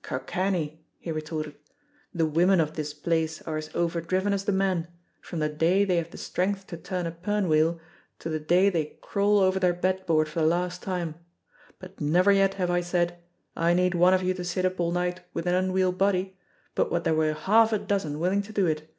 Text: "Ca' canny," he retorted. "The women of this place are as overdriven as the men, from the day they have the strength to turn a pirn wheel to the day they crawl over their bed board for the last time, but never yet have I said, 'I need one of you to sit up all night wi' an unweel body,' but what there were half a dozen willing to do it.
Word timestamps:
"Ca' 0.00 0.20
canny," 0.20 0.86
he 0.98 1.12
retorted. 1.12 1.54
"The 2.14 2.24
women 2.24 2.60
of 2.62 2.76
this 2.76 2.94
place 2.94 3.42
are 3.42 3.58
as 3.58 3.68
overdriven 3.74 4.32
as 4.32 4.46
the 4.46 4.50
men, 4.50 4.88
from 5.20 5.38
the 5.38 5.50
day 5.50 5.84
they 5.84 5.96
have 5.98 6.10
the 6.10 6.16
strength 6.16 6.66
to 6.68 6.78
turn 6.78 7.06
a 7.06 7.10
pirn 7.10 7.46
wheel 7.46 7.78
to 8.20 8.30
the 8.30 8.40
day 8.40 8.70
they 8.70 8.96
crawl 9.02 9.38
over 9.38 9.58
their 9.60 9.74
bed 9.74 10.06
board 10.06 10.30
for 10.30 10.40
the 10.40 10.46
last 10.46 10.82
time, 10.82 11.16
but 11.78 12.00
never 12.00 12.32
yet 12.32 12.54
have 12.54 12.70
I 12.70 12.80
said, 12.80 13.18
'I 13.54 13.74
need 13.74 13.94
one 13.94 14.14
of 14.14 14.22
you 14.22 14.32
to 14.32 14.44
sit 14.46 14.64
up 14.64 14.80
all 14.80 14.92
night 14.92 15.20
wi' 15.34 15.42
an 15.42 15.52
unweel 15.54 15.92
body,' 15.92 16.38
but 16.74 16.90
what 16.90 17.04
there 17.04 17.12
were 17.12 17.34
half 17.34 17.70
a 17.74 17.78
dozen 17.78 18.18
willing 18.18 18.40
to 18.40 18.52
do 18.54 18.64
it. 18.64 18.90